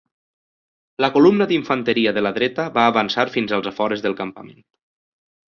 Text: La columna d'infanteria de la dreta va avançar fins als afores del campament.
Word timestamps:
La 1.05 1.09
columna 1.17 1.47
d'infanteria 1.51 2.15
de 2.17 2.25
la 2.29 2.33
dreta 2.39 2.67
va 2.81 2.87
avançar 2.95 3.29
fins 3.39 3.57
als 3.59 3.73
afores 3.73 4.05
del 4.07 4.21
campament. 4.23 4.69